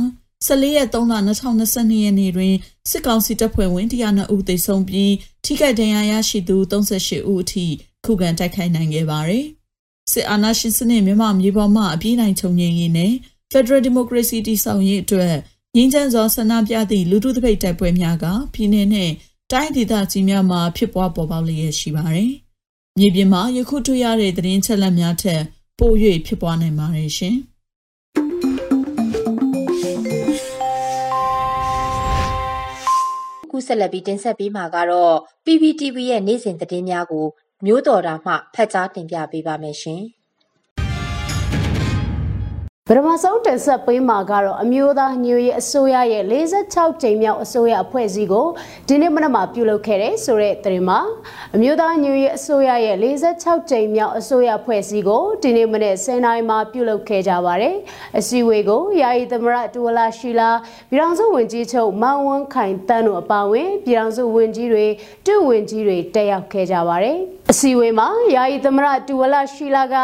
[0.45, 2.53] 14ရက်3လ2022ရက်နေ့တွင်
[2.89, 5.13] စစ်ကောင်စီတပ်ဖွဲ့ဝင်102ဦးသေဆုံးပြီး
[5.45, 7.65] ထိခိုက်ဒဏ်ရာရရှိသူ38ဦးအထိ
[8.05, 9.45] ခုခံတိုက်ခိုက်နိုင်ခဲ့ပါတယ်။
[10.11, 13.13] စစ်အာဏာရှင်စနစ်မြန်မာမြေပေါ်မှအပြည့်နိုင်ချုပ်ငြိမ်းရေးနဲ့
[13.51, 15.35] Federal Democracy တည်ဆောက်ရေးအတွက်
[15.75, 19.11] ငြိမ်းချမ်းစွာဆန္ဒပြသည့်လူထုတပိတ်တိုက်ပွဲများကပြည်내နဲ့
[19.51, 22.31] တိုင်းဒေသကြီးများမှာဖြစ်ပွားပေါ်ပေါက်လျက်ရှိပါတယ်။
[22.99, 25.41] မြေပြင်မှာယခုတွေ့ရတဲ့သတင်းချက်လက်များထက်
[25.79, 25.91] ပို၍
[26.25, 27.37] ဖြစ်ပွားနိုင်ပါတယ်ရှင်။
[33.55, 37.25] ခုဆက်လက်ပြီးတင်ဆက်ပေးမှာကတော့ PPTV ရဲ့နေ့စဉ်သတင်းများကို
[37.65, 40.01] မျိုးတော်တာမှဖတ်ကြားတင်ပြပေးပါမယ်ရှင်။
[42.89, 48.47] ပထမဆုံးတင်ဆက်ပေးမှာကတော့အမျိုးသားညွရေးအစိုးရရဲ့46ကြိမ်မြောက်အစိုးရအဖွဲ့အစည်းကို
[48.87, 50.99] ဒီနေ့မနက်မှာပြုလုပ်ခဲ့တဲ့ဆိုတဲ့သတင်းမှာ
[51.55, 57.75] အမျိုးသားညွရေးအစိုးရရဲ့46ကြိမ်မြောက်အစိုးရအဖွဲ့အစည်းကိုဒီနေ့မနက်10:00နာရီမှာပြုလုပ်ခဲ့ကြပါတယ်။
[58.19, 60.49] အစည်းအဝေးကိုယာယီသမရတူဝလာရှိလာ
[60.91, 64.85] ပြည်ထောင်စုဝန်ကြီးချုပ်မောင်ဝန်းခိုင်တန်းတို့အပါအဝင်ပြည်ထောင်စုဝန်ကြီးတွေ
[65.25, 67.19] တူဝန်ကြီးတွေတက်ရောက်ခဲ့ကြပါတယ်။
[67.51, 69.95] အစည်းအဝေးမှာယာယီသမရတူဝလရှိလာက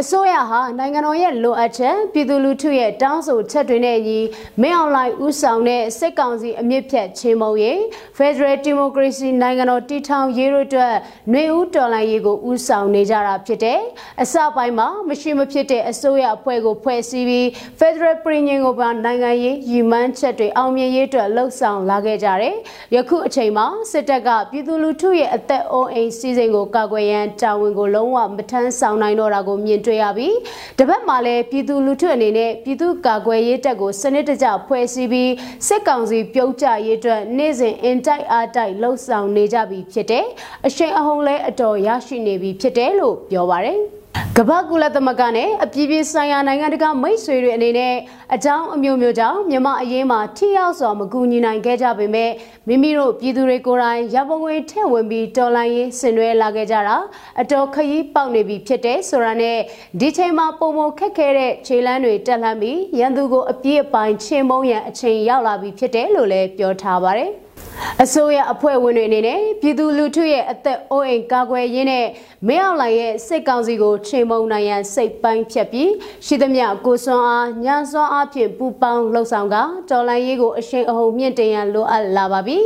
[0.00, 4.18] အစိုးရဟာနိုင်ငံတော်ရဲ့လိုအပ်ချက်ပြည်သူလူထုရဲ့တောင်းဆိုချက်တွေနဲ့ညီ
[4.62, 7.78] မင်းအောင်လှိုင်ဦးဆောင်တဲ့စစ်ကောင်စီအမြင့်ဖြတ်ချင်းမုံရေး
[8.18, 10.94] Federal Democracy နိုင်ငံတော်တည်ထောင်ရေးတို့အတွက်
[11.30, 13.80] ຫນွေဦးတော်လှန်ရေးကိုဦးဆောင်နေကြတာဖြစ်တယ်။
[14.22, 17.46] အစပိုင်းမှာမရှိမဖြစ်တဲ့အစိုးရအဖွဲ့ကိုဖွဲ့စည်းပြီး
[17.80, 22.56] Federal ပြည်ညင်ကိုပါနိုင်ငံရေးရည်မှန်းချက်တွေအောင်မြင်ရေးအတွက်လှုံ့ဆော်လာခဲ့ကြတယ်။
[22.94, 30.36] ယခုအချိန်မှာစစ်တပ်ကပြည်သူလူထုရဲ့အသက်အိုးအိမ်စီစဉ်ကိုကာကွယ်ရန်တာဝန်ကိုလုံးဝမထမ်းဆောင်နိုင်တော့တာကိုမြင်တွေ့ရပြီး
[30.78, 35.32] တပတ်မှာလည်းပြည်သူလူထုအနေနဲ့ပြည်သူကာကွယ်ရေးတပ်ကိုစနစ်တကျဖွဲ့စည်းပြီး
[35.66, 40.26] စစ်ကောင်စီပြုတ်ကျရေးအတွက်နေ့စဉ်အင်တိုက်အားတိုက်လှုံ့ဆော်နေကြပြီဖြစ်တယ်။
[40.66, 43.80] အရှိန်အဟုန်လဲအတော်ရရှိနေပြီဖြစ်တယ်လို့ပြောပါတယ်။
[44.38, 47.94] ကမ္ဘာကုလသမဂ္ဂနဲ့အပြည်ပြည်ဆိုင်ရာနိုင်ငံတကာမိတ်ဆွေတွေအနေနဲ့
[48.34, 52.30] အကြောင်းအမျိုးမျိုးကြောင့်မြန်မာအရေးမှာထိရောက်စွာမကူညီနိုင်ခဲ့ကြပေမဲ့
[52.68, 56.96] မိမိတို့ပြည်သူတွေကိုယ်တိုင်ရပုံငွေထည့်ဝင်ပြီးတော်လိုင်းရေးဆင်နွှဲလာခဲ့ကြတာ
[57.40, 59.58] အတော်ခရီးပေါက်နေပြီဖြစ်တဲ့ဆိုတာနဲ့
[60.00, 67.32] ဒီချိန်မှာပုံမခက်ခဲတဲ့ခြေလမ်းတွေတက်လှမ်းပြီးရန်သူကိုအပြည့်အပိုင်းချင်းမုံရန်အချိန်ရောက်လာပြီဖြစ်တယ်လို့လည်းပြောထားပါတယ်။
[68.02, 72.06] အစိုးရအဖွဲ့ဝင်တွေအနေနဲ့ပြည်သူလူထုရဲ့အသက်အိုးအိမ်ကာကွယ်ရေးနဲ့
[72.48, 75.90] မင်းအောင်လှိုင်ရဲ့စိတ်ကောင်းစီကိုချိန်မုံနိုင်ရန်စိတ်ပိုင်းဖြတ်ပြီး
[76.26, 79.56] ရှိသမျှကိုစွမ်းအားညံစွမ်းအားဖြင့်ပူပေါင်းလှုပ်ဆောင်က
[79.90, 82.58] တော်လှန်ရေးကိုအရှိန်အဟုန်မြင့်တင်ရန်လိုအပ်လာပါပြီ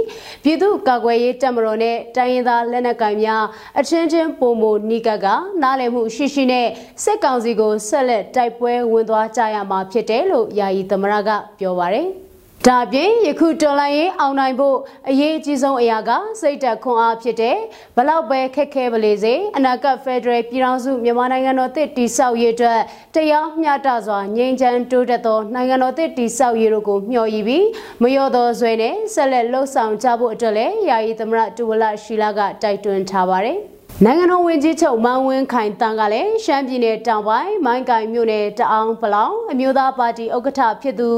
[0.44, 3.44] ပြည်သူကာကွယ်ရေးတပ်မတော်နဲ့တိုင်းရင်းသားလက်နက်ကိုင်များ
[3.78, 5.26] အချင်းချင်းပုံမနီကက
[5.62, 6.66] နားလည်မှုရှိရှိနဲ့
[7.02, 12.27] စိတ်ကောင်းစီကိုဆက်လက်တိုက်ပွဲဝင်သွားကြရမှာဖြစ်တယ်လို့ယာယီသမရကပြောပါတယ်
[12.66, 14.76] ဒါပြင်ယခုတော်လိုင်းရေးအောင်နိုင်ဖို့
[15.08, 17.56] အရေးအကြီးဆုံးအရာကစိတ်တက်ခွန်အားဖြစ်တဲ့
[17.96, 22.80] ဘလောက်ပဲခက်ခဲပါလေစေအနာဂတ်ဖက်ဒရယ်ပြည်ထောင်စုမြန်မာနိုင်ငံတော်တည်တည်ဆောက်ရေးအတွက်
[23.14, 27.66] တရားမျှတစွာငြိမ်းချမ်းတိုးတက်သောနိုင်ငံတော်တည်တည်ဆောက်ရေးတို့ကိုမျှော်ရည်ပြီး
[28.02, 33.60] မလျော့သောဇွဲနဲ့ဆက်လက်လှုပ်ဆောင်ကြဖို့အတွက်လည်းယာယီသမရတူဝလရှိလာကတိုက်တွန်းထားပါတယ်။
[34.04, 41.10] နိုင်ငံတော်ဝန်ကြီးချုပ်မောင်ဝင်းခိုင်တန်းကလည်းရှမ်းပြည်နယ်တောင်ပိုင်းမိုင်းကိုင်မြို့နယ်တအောင်ပလောင်အမျိုးသားပါတီဥက္ကဋ္ဌဖြစ်သူ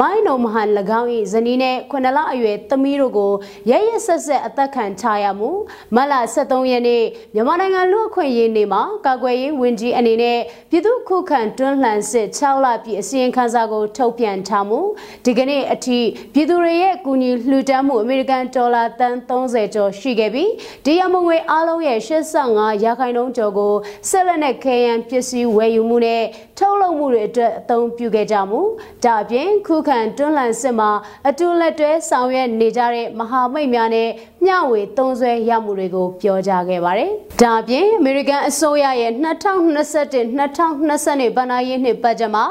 [0.00, 0.68] မိုင်းနိုမဟန်၎
[1.00, 3.32] င်း၏ဇနီးနဲ့ခုနှစ်လအရွယ်သမီးတို့ကို
[3.70, 5.50] ရရဆက်ဆက်အသက်ခံချရမှု
[5.94, 6.12] မလ
[6.42, 10.38] 23ရက်နေ့မြန်မာနိုင်ငံလူအခွင့်အရေးနေ့မှာကာကွယ်ရေးဝန်ကြီးအနေနဲ့
[10.70, 14.80] ပြည်သူ့ခုခံတွန်းလှန်စစ်6လပြည့်အစီရင်ခံစာကိုထုတ်ပြန်ထားမှု
[15.24, 15.98] ဒီကနေ့အထိ
[16.34, 20.50] ပြည်သူတွေရဲ့ကူညီလှူဒန်းမှုအမေရိကန်ဒေါ်လာတန်30ကျော်ရှိခဲ့ပြီး
[20.84, 23.74] ဒီရမငွေအားလုံးရဲ့85ရာခိုင်နှုန်းကျော်ကို
[24.08, 26.22] ဆက်လက်နဲ့ခဲယံပစ္စည်းဝယ်ယူမှုနဲ့
[26.58, 28.60] ထုတ်လုပ်မှုတွေအတွက်အသုံးပြုခဲ့ကြမှု
[29.04, 30.90] ဒါအပြင်ခုခံတွန်းလှန်စစ်မှာ
[31.28, 34.08] အတူလက်တွဲဆောင်ရွက်နေကြတဲ့မဟာမိတ်များနဲ့
[34.44, 37.10] မျှဝေသုံးစွဲရမှုတွေကိုပြောကြားခဲ့ပါတယ်
[37.42, 42.46] ဒါအပြင်အမေရိကန်အစိုးရရဲ့2021 2020ဘဏ္ဍာရေးနှစ်ဘတ်ဂျက်မှာ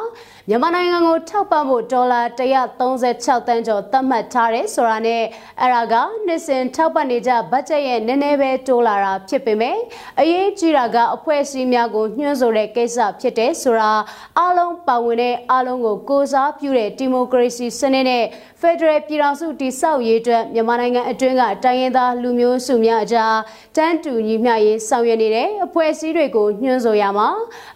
[0.50, 5.24] မြန်မာနိုင်ငံကိုထောက်ပံ့ဖို့ဒေါ်လာ136တန်းကျော်သတ်မှတ်ထားတယ်ဆိုတာနဲ့
[5.62, 9.78] အဲ့ဒါကနှစ်စဉ်ထောက်ပံ့နေကြဘတ်ဂျက်ရဲ့နည်းနည်းပဲတိုးလာတာဖြစ်ပေမဲ့
[10.20, 13.92] အရေးကြီးတာကအဖွဲ့အစည်းများကိုညှို့ဆိုတဲ့ကိစ္စဖြစ်တယ်ဆိုတာ
[14.38, 18.26] အားလုံးပါဝင်တဲ့အားလုံးကိုကိုစားပြုတဲ့ဒီမိုကရေစီစနစ်နဲ့
[18.62, 23.36] ဖက်ဒရယ်ပြည်ထောင်စုတည်ဆောက်ရေးအတွက်မြန်မာနိုင်ငံအတွင်းကတိုင်းရင်းသားလူမျိုးစုများအကြား
[23.78, 27.30] တန်းတူညီမျှရေးဆောင်ရွက်နေတဲ့အဖွဲ့အစည်းတွေကိုညှို့ဆိုရမှာ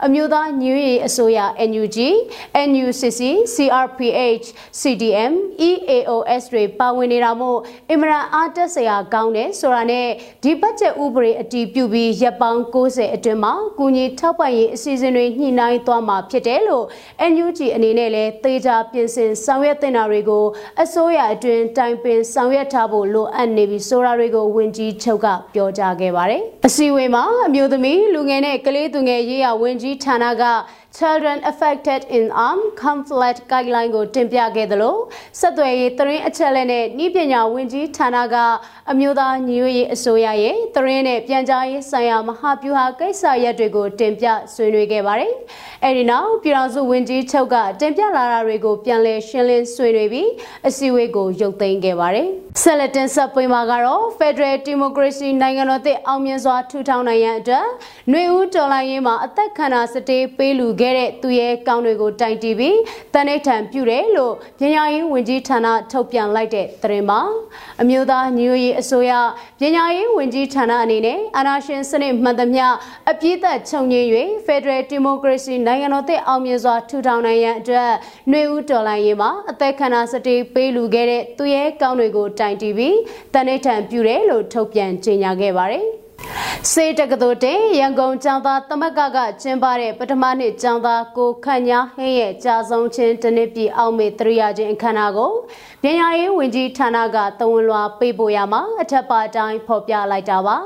[0.05, 1.39] အမျိုးသားညွေရေးအစိုးရ
[1.69, 1.97] NUG
[2.67, 3.21] NUCC
[3.53, 4.45] CRPH
[4.81, 5.33] CDM
[5.69, 10.07] EAOS တွေပါဝင်နေတာမို့အင်မရန်အားတက်စရာကောင်းတယ်ဆိုတာနဲ့
[10.43, 16.85] ဒီဘတ်ဂျက်ဥပဒေအတည်ပြုပြီးရပ်ပေါင်း60အတွင်းမှာကုညီထောက်ပံ့ရေးအစီအစဉ်တွေညှိနှိုင်းသွားမှာဖြစ်တယ်လို့
[17.31, 20.45] NUG အနေနဲ့လည်းသေချာပြင်ဆင်ဆောင်ရွက်တင်တာတွေကို
[20.79, 30.43] အစိုးရအတွင်းတိုင်ပင်ဆောင်ရွက်ထားဖို့လိုအပ်နေပြီဆိုတာတွေကိုဝန်ကြီးချုပ်ကပြောကြားခဲ့ပါတယ်။အစည်းအဝေးမှာအမျိုးသမီးလူငယ်နဲ့ကလေးသူငယ်ရေးရာဝန်ကြီးဌာနက
[30.93, 34.97] Children Affected in Armed Conflict Guideline ကိုတင်ပြခဲ့သလို
[35.39, 38.35] ဆက်သွယ်ရေးသတင်းအချက်အလက်နဲ့ဤပညာဝန်ကြီးဌာနက
[38.91, 45.33] အမျိုးသားညီညွတ်ရေးအစိုးရရဲ့သတင်းနဲ့ပြန်ကြားရေးဆိုင်ရာမဟာဗျူဟာကိစ္စရပ်တွေကိုတင်ပြဆွေးနွေးခဲ့ပါတယ်။
[45.83, 50.29] အဲဒီနောက်ပြည်ထောင်စုဝန်ကြီးချုပ်ကတင်ပြလာတာတွေကိုပြန်လည်ရှင်းလင်းဆွေးနွေးပြီး
[50.67, 52.27] အစည်းအဝေးကိုရုပ်သိမ်းခဲ့ပါတယ်။
[52.61, 57.65] ဆက်လက်တင်ဆက်ပွင့်မှာကတော့ Federal Democracy နိုင်ငံတော်သစ်အောင်မြင်စွာထူထောင်နိုင်ရန်အတွက်
[58.09, 62.77] ຫນွေဦးတော်လှန်ရေးမှာအသက်ခံတာစတေးပေးလူခဲ့တဲ့သူရဲ့ကောင်းတွေကိုတိုင်တီးပြီး
[63.13, 67.21] တန်ဋိဌံပြုတယ်လို့ပညာရေးဝန်ကြီးဌာနထုတ်ပြန်လိုက်တဲ့သတင်းမှာ
[67.81, 69.11] အမျိုးသားညီညွတ်ရေးအစိုးရ
[69.59, 72.65] ပညာရေးဝန်ကြီးဌာနအနေနဲ့အာဏာရှင်စနစ်မှန်သမျှ
[73.11, 74.09] အပြည့်သက်ချုပ်ငြိမ်း၍
[74.47, 77.89] Federal Democracy နိုင်ငံတော်သစ်အောင်မြင်စွာထူထောင်နိုင်ရန်အတွက်
[78.31, 82.97] နှွေဦးတော်လှန်ရေးမှာအသက်ခန္ဓာစတေးပေးလူခဲ့တဲ့သူရဲ့ကောင်းတွေကိုတိုင်တီးပြီး
[83.33, 85.85] တန်ဋိဌံပြုတယ်လို့ထုတ်ပြန်ကြေညာခဲ့ပါတယ်။
[86.71, 95.31] စေတကတော်တဲ့ရန်ကုန်ကျောင်းသားသမက်ကကကျင်းပတဲ့ပထမနှစ်ကျောင်းသားကိုခန့်ညာဟင်းရဲ့ကြာဆုံးချင်းတနစ်ပြည်အောင်မေတရိယာချင်းအခမ်းအနားကို
[95.83, 100.57] ပညာရေးဝန်ကြီးဌာနကတဝန်လွာပေးပို့ရမှာအထက်ပါတိုင်းဖော်ပြလိုက်တာပါ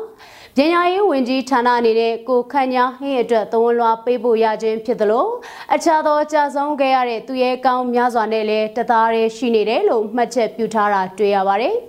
[0.57, 5.27] ပပညာရေးဝန်ကြီးဌာနအနေနဲ့ကိုခန့်ညာဟင်းအတွက်သဝန်လွှာပေးဖို့ရခြင်းဖြစ်သလို
[5.75, 11.75] အခြားသောကြာဆုံးခဲ့ရတဲ့သူရဲကောင်းများစွာနဲ့လည်းတသားရဲရှိနေတယ်လို့မှတ်ချက်ပြုထားတာတွေ့ရပါတယ်။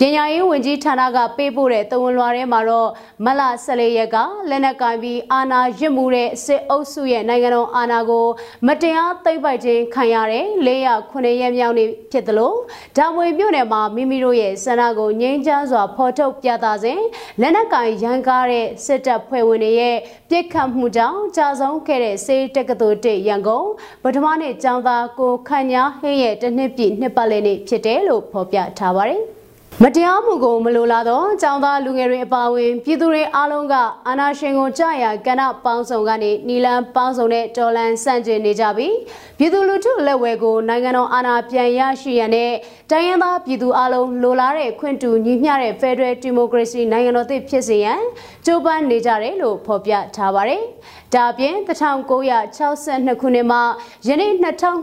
[0.00, 2.90] ပညာရေးဝန်ကြီးဌာနကပေးပို့တဲ့တဝန်လွှာထဲမှာတော့
[3.24, 4.16] မလ14ရက်က
[4.50, 8.26] လက်နက်ကင်ပြီးအာဏာရစ်မှုတဲ့စစ်အုပ်စုရဲ့နိုင်ငံတော်အာဏာကို
[8.66, 12.56] မတရားသိမ်းပိုက်ခြင်းခံရတဲ့409ရက်မြောက်နေ့ဖြစ်တယ်လို့
[12.96, 17.00] ဒါမွေမြို့နယ်မှာမိမိတို့ရဲ့ဆန္ဒကိုငြိမ်းချမ်းစွာဖော်ထုတ်ပြသစဉ်
[17.40, 19.96] လက်နက်ကင်ရန်ကားတဲ့စစ်တပ်ဖွဲ့ဝင်တွေရဲ့
[20.30, 23.68] ပြစ်ခတ်မှုကြောင့်ကြာဆုံးခဲ့တဲ့စေတက္ကသိုလ်တစ်ရန်ကုန်
[24.02, 29.22] ပထမနေ့ကျောင်းသားကိုခန့်ညာဟင်းရဲ့တနှစ်ပြည့်နှစ်ပတ်လည်နေ့ဖြစ်တယ်လို့ဖော်ပြထားပါတယ်။
[29.80, 33.74] မတရားမှုကိုမလိုလားသောចောင်းသားလူငယ်တွေအပါအဝင်ပြည်သူတွေအားလုံးက
[34.08, 38.94] အာဏာရှင်ကိုကြာရကဏ္ဍပေါင်းစုံကနေနီလန်ပေါင်းစုံနဲ့တော်လန်ဆန့်ကျင်နေကြပြီး
[39.38, 42.52] ပြည်သူလူထုလက်ဝဲကိုနိုင်ငံတော်အာဏာပြန်ရရှိရန်နဲ့
[42.90, 48.00] တိုင်းရင်းသားပြည်သူအလုံးလိုလားတဲ့ခွင့်တူညီမျှတဲ့ Federal Democracy နိုင်ငံတော်သစ်ဖြစ်စေရန်
[48.46, 50.62] ကြိုးပမ်းနေကြတယ်လို့ဖော်ပြထားပါတယ်။
[51.14, 53.58] ဒါပြင်1962ခုနှစ်မှ
[54.06, 54.32] ယနေ့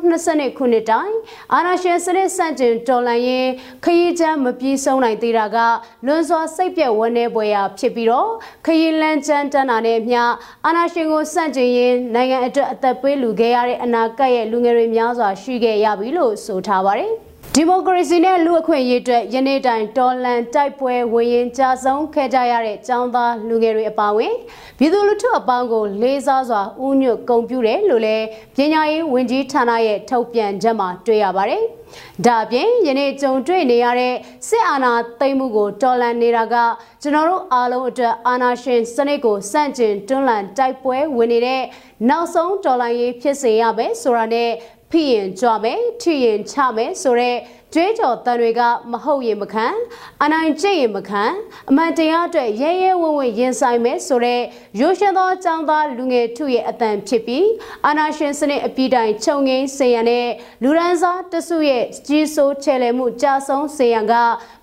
[0.10, 1.14] 2022ခုနှစ်တိုင်
[1.54, 3.48] အာဏာရှင်စနစ်ဆန့်ကျင်တော်လှန်ရေး
[3.84, 5.58] ခရီးချမ်းမပြေဆုံးနိုင်သေးတာက
[6.06, 8.32] လွန်စွာစိတ်ပြက်ဝန်းနေပွဲရာဖြစ်ပြီးတော့
[8.66, 10.22] ခရီးလန်းချမ်းတန်းတာနဲ့မျှ
[10.66, 17.14] အာဏာရှင်ကိုဆန့်ကျင်ရင်းနိုင်ငံအတွက်အသက်ပေးလူခဲ့ရတဲ့အနာဂတ်ရဲ့လူငယ်တွေများစွာရှိခဲ့ရပြီလို့ဆိုထားပါတယ်။
[17.56, 24.34] ဒီမိုကရေစီနဲ့လူအခွင့်အရေးအတွက်ယနေ့တိုင်တော်လန်တိုက်ပွဲဝင်ရင်ကြာဆုံးခဲ့ကြရတဲ့ចောင်းသားလူငယ်တွေအပါအဝင်
[24.78, 31.62] ပြည်သူလူထုအပေါင်းကိုလေးစားစွာဥညွတ်ဂုဏ်ပြုတယ်လို့လည်းပညာရေးဝန်ကြီးဌာနရဲ့ထုတ်ပြန်ချက်မှာတွေ့ရပါတယ်။
[32.26, 34.16] ဒါအပြင်ယနေ့ကြုံတွေ့နေရတဲ့
[34.48, 36.56] စစ်အာဏာသိမ်းမှုကိုတော်လှန်နေတာက
[37.02, 41.62] ကျွန်တော်တို့အားလုံးအတွက်အာဏာရှင်စနစ်ကိုစန့်ကျင်တွန်းလှန်တိုက်ပွဲဝင်နေတဲ့
[42.10, 44.50] နောက်ဆုံးတော်လှန်ရေးဖြစ်စေရမယ်ဆိုတာနဲ့
[44.92, 47.38] ဖိရင်ကြွမယ်ထိရင်ချမယ်ဆိုတဲ့
[47.76, 49.68] ကြွေးကြော်တန်တွေကမဟုတ်ရင်မခံ
[50.24, 51.24] အနိုင်ကျင့်ရင်မခံ
[51.70, 54.42] အမှန်တရားအတွက်ရဲရဲဝံ့ဝံ့ရင်ဆိုင်မယ်ဆိုတဲ့
[54.80, 57.48] ရိုးရှင်းသောចောင်းသားလူငယ်ထုရဲ့အတန်ဖြစ်ပြီး
[57.86, 60.28] အာနာရှင်စနစ်အပြည့်တိုင်ခြုံငိမ့်စေရန်နဲ့
[60.64, 64.14] လူရန်စားတစုရဲ့ကြီးစိုးချဲလဲမှုကြာဆုံးစေရန်က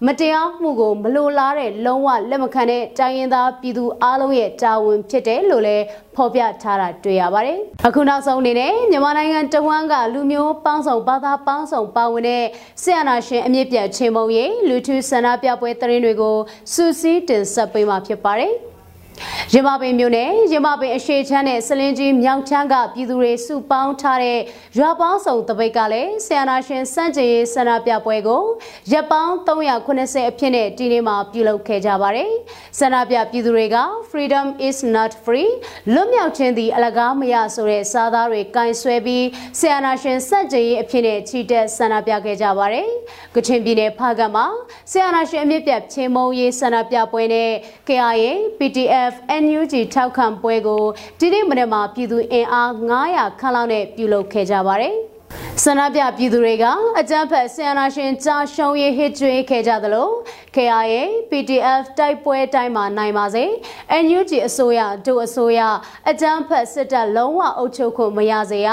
[0.06, 5.84] မတရားမှုကိုမလိုလားတဲ့လုံးဝလက်မခံတဲ့တိုင်းရင်းသားပြည်သူအလုံးရဲ့တာဝန်ဖြစ်တယ်လို့လည်း
[6.16, 12.44] ဖော်ပြထားတာတွေ့ရပါတယ်။အခုနောက်ဆုံးအနေနဲ့မြန်မာနိုင်ငံတဝန်းကလူမျိုးပေါင်းစုံဘာသာပေါင်းစုံပါဝင်တဲ့
[12.82, 16.36] ဆရာနာရှင်အမြင့်ပြတ်ချင်းမုံရေးလူထုဆန္ဒပြပွဲသတင်းတွေကို
[16.72, 18.54] စူးစီးတင်ဆက်ပေးမှာဖြစ်ပါတယ်။
[19.54, 24.38] ရမပင်မြို့နယ်ရမပင်အရှိချမ်းနဲ့စလင်းကြီးမြောက်ချမ်းကပြည်သူတွေစုပေါင်းထားတဲ့
[24.78, 28.42] ရွာပေါင်းစုံတပိတ်ကလည်းဆီယနာရှင်စန့်ကျင်ရေးဆန္ဒပြပွဲကို
[28.92, 32.30] ရပ်ပေါင်း390အဖြစ်နဲ့ဒီနေ့မှာပြုလုပ်ခဲ့ကြပါတယ်။
[32.78, 33.76] ဆန္ဒပြပြည်သူတွေက
[34.10, 35.50] Freedom is not free
[35.94, 39.24] လွတ်မြောက်ခြင်းသည်အလကားမရဆိုတဲ့စာသားတွေကင်ဆွဲပြီး
[39.58, 42.88] ဆီယနာရှင်စန့်ကျင်ရေးအဖြစ်နဲ့ချီတက်ဆန္ဒပြခဲ့ကြပါတယ်။
[43.34, 44.46] ကချင်ပြည်နယ်ဖားကတ်မှာ
[44.90, 47.50] ဆီယနာရှင်အမြင့်ပြတ်ချင်းမုံရေးဆန္ဒပြပွဲနဲ့
[47.88, 50.82] KIA PDF NUF NUG ထောက်ခံပွဲကို
[51.20, 52.70] ဒီနေ့မနေ့မှာပြည်သူအင်အား
[53.06, 54.96] 900ခန့်လောက်နဲ့ပြုလုပ်ခဲ့ကြပါတယ်။
[55.64, 56.64] ဆန္ဒပြပြည်သူတွေက
[57.00, 60.08] အကြမ်းဖက်ဆီယနာရှင်ကြာရှုံးရေးဟစ်ကြွေးခဲ့ကြသလို
[60.54, 60.96] KIA
[61.30, 63.44] PDF တိုက်ပွဲတိုင်းမှာနိုင်ပါစေ
[64.04, 65.60] NUG အစိုးရဒုအစိုးရ
[66.10, 68.68] အကြမ်းဖက်စစ်တပ်လုံးဝအုပ်ချုပ်ခွင့်မရစေရ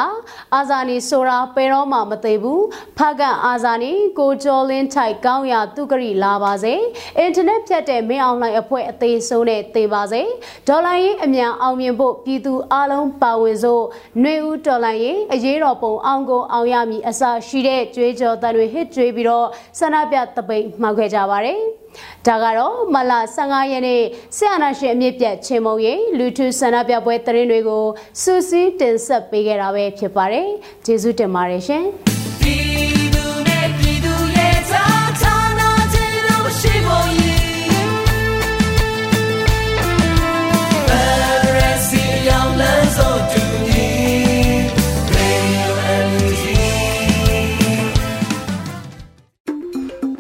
[0.56, 2.64] အာဇာနည်ဆိုတာပေတော့မှမသိဘူး
[2.98, 6.74] ဖကန်အာဇာနည်ကိုကျော်လင်းထိုက်ကောင်းရသူကရီလာပါစေ
[7.18, 10.22] အင်တာနက်ဖြတ်တဲ့မင်းအောင်လှိုင်အဖွဲ့အသေးဆုံးနဲ့သေပါစေ
[10.68, 13.84] ဒေါ်လာရေးအမြန်အောင်မြင်ဖို့ပြည်သူအလုံးပါဝင်စို့
[14.22, 19.48] ຫນွေဦးဒေါ်လာရေးအရေးတော်ပုံအောင်ကိုအောင်ရမည်အစရှိတဲ့ကြွေးကြော်တန်တွေဟစ်ကြွေးပြီးတော့
[19.80, 21.60] ဆန္ဒပြတပိတ်မှောက်ခဲ့ကြပါတယ်။
[22.28, 24.02] ဒါကတော့မလ15ရက်နေ့
[24.38, 27.86] ဆရာနာရှင်အမြင့်ပြတ်ချင်းမုံရိလူထုဆန္ဒပြပွဲသတင်းတွေကို
[28.22, 30.48] စူးစီးတင်ဆက်ပေးခဲ့တာပဲဖြစ်ပါတယ်။
[30.86, 31.84] ကျေးဇူးတင်ပါတယ်ရှင်။